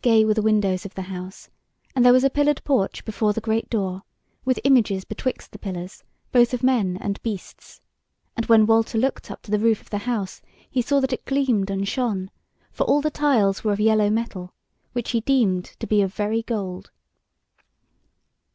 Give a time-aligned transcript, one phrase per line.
[0.00, 1.50] Gay were the windows of the house;
[1.94, 4.00] and there was a pillared porch before the great door,
[4.42, 6.02] with images betwixt the pillars
[6.32, 7.82] both of men and beasts:
[8.34, 11.26] and when Walter looked up to the roof of the house, he saw that it
[11.26, 12.30] gleamed and shone;
[12.72, 14.54] for all the tiles were of yellow metal,
[14.94, 16.90] which he deemed to be of very gold.